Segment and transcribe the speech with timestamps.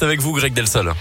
[0.00, 0.94] Avec vous, Greg Delsol.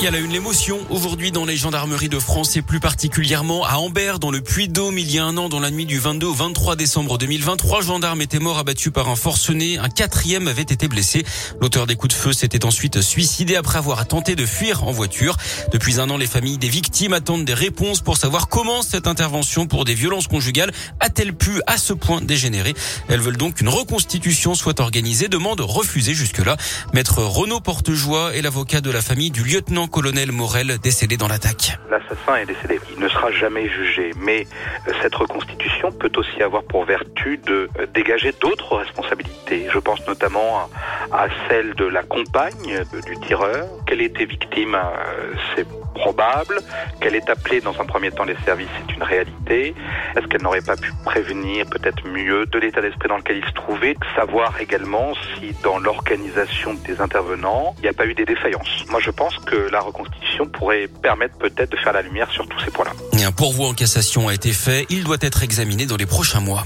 [0.00, 0.78] Il y a la une l'émotion.
[0.90, 5.10] Aujourd'hui dans les gendarmeries de France et plus particulièrement à Ambert dans le Puy-Dôme il
[5.10, 8.38] y a un an dans la nuit du 22 au 23 décembre 2023 gendarmes étaient
[8.38, 9.76] morts abattus par un forcené.
[9.78, 11.24] Un quatrième avait été blessé.
[11.60, 15.36] L'auteur des coups de feu s'était ensuite suicidé après avoir tenté de fuir en voiture.
[15.72, 19.66] Depuis un an les familles des victimes attendent des réponses pour savoir comment cette intervention
[19.66, 20.70] pour des violences conjugales
[21.00, 22.74] a-t-elle pu à ce point dégénérer.
[23.08, 25.26] Elles veulent donc qu'une reconstitution soit organisée.
[25.26, 26.56] Demande refusée jusque-là.
[26.94, 31.78] Maître Renaud Portejoie est l'avocat de la famille du lieutenant colonel Morel décédé dans l'attaque.
[31.90, 32.80] L'assassin est décédé.
[32.94, 34.12] Il ne sera jamais jugé.
[34.18, 34.46] Mais
[34.86, 39.66] euh, cette reconstitution peut aussi avoir pour vertu de euh, dégager d'autres responsabilités.
[39.72, 40.68] Je pense notamment
[41.12, 43.66] à celle de la compagne du tireur.
[43.86, 45.64] Qu'elle était victime, euh,
[45.98, 46.60] probable.
[47.00, 49.74] Qu'elle est appelée dans un premier temps les services, c'est une réalité.
[50.16, 53.52] Est-ce qu'elle n'aurait pas pu prévenir peut-être mieux de l'état d'esprit dans lequel il se
[53.52, 58.84] trouvait Savoir également si dans l'organisation des intervenants, il n'y a pas eu des défaillances?
[58.90, 62.60] Moi, je pense que la reconstitution pourrait permettre peut-être de faire la lumière sur tous
[62.60, 62.92] ces points-là.
[63.24, 64.86] un pourvoi en cassation a été fait.
[64.88, 66.64] Il doit être examiné dans les prochains mois.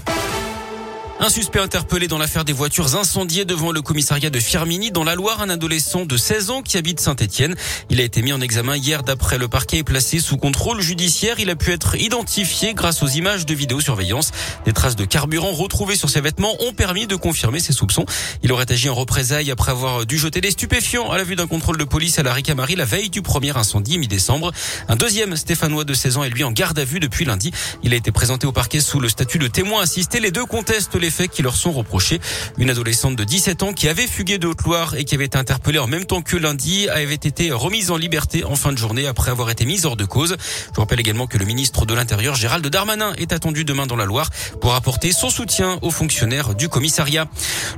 [1.24, 5.14] Un suspect interpellé dans l'affaire des voitures incendiées devant le commissariat de Firmini dans la
[5.14, 7.54] Loire, un adolescent de 16 ans qui habite Saint-Etienne.
[7.90, 11.38] Il a été mis en examen hier d'après le parquet et placé sous contrôle judiciaire.
[11.38, 14.32] Il a pu être identifié grâce aux images de vidéosurveillance.
[14.64, 18.04] Des traces de carburant retrouvées sur ses vêtements ont permis de confirmer ses soupçons.
[18.42, 21.46] Il aurait agi en représailles après avoir dû jeter des stupéfiants à la vue d'un
[21.46, 24.50] contrôle de police à la Ricamari la veille du premier incendie mi-décembre.
[24.88, 27.52] Un deuxième Stéphanois de 16 ans est lui en garde à vue depuis lundi.
[27.84, 30.18] Il a été présenté au parquet sous le statut de témoin assisté.
[30.18, 32.20] Les deux contestent les faits qui leur sont reprochés.
[32.58, 35.78] Une adolescente de 17 ans qui avait fugué de Haute-Loire et qui avait été interpellée
[35.78, 39.30] en même temps que lundi avait été remise en liberté en fin de journée après
[39.30, 40.36] avoir été mise hors de cause.
[40.74, 44.06] Je rappelle également que le ministre de l'Intérieur, Gérald Darmanin, est attendu demain dans la
[44.06, 47.28] Loire pour apporter son soutien aux fonctionnaires du commissariat.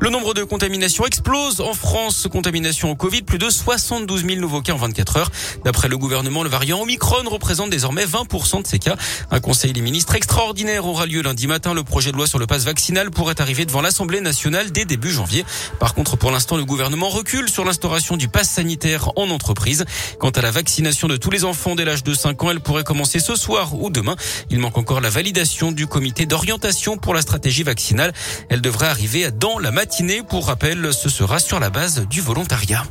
[0.01, 2.29] Le nombre de contaminations explose en France.
[2.31, 5.31] Contamination au Covid, plus de 72 000 nouveaux cas en 24 heures.
[5.65, 8.97] D'après le gouvernement, le variant Omicron représente désormais 20% de ces cas.
[9.31, 11.75] Un conseil des ministres extraordinaire aura lieu lundi matin.
[11.75, 15.11] Le projet de loi sur le passe vaccinal pourrait arriver devant l'Assemblée nationale dès début
[15.11, 15.47] janvier.
[15.79, 19.87] Par contre, pour l'instant, le gouvernement recule sur l'instauration du pass sanitaire en entreprise.
[20.19, 22.85] Quant à la vaccination de tous les enfants dès l'âge de 5 ans, elle pourrait
[22.85, 24.17] commencer ce soir ou demain.
[24.51, 28.13] Il manque encore la validation du comité d'orientation pour la stratégie vaccinale.
[28.51, 30.23] Elle devrait arriver dans la matinée.
[30.23, 32.85] Pour rappel, ce sera sur la base du volontariat.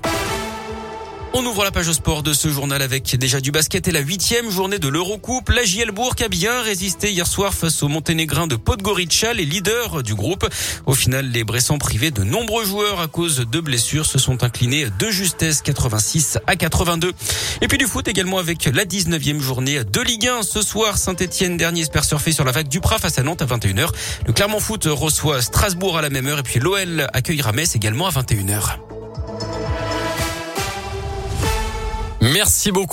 [1.35, 4.01] On ouvre la page au sport de ce journal avec déjà du basket et la
[4.01, 5.49] huitième journée de l'Eurocoupe.
[5.49, 10.03] La JL Bourg a bien résisté hier soir face aux Monténégrins de Podgorica, les leaders
[10.03, 10.47] du groupe.
[10.85, 14.85] Au final, les Bressans privés de nombreux joueurs à cause de blessures se sont inclinés
[14.99, 17.13] de justesse 86 à 82.
[17.61, 20.43] Et puis du foot également avec la 19e journée de Ligue 1.
[20.43, 23.45] Ce soir, Saint-Etienne dernier espère surfer sur la vague du Prat face à Nantes à
[23.45, 23.89] 21h.
[24.27, 28.05] Le Clermont Foot reçoit Strasbourg à la même heure et puis l'OL accueillera Metz également
[28.05, 28.92] à 21h.
[32.23, 32.87] Merci beaucoup.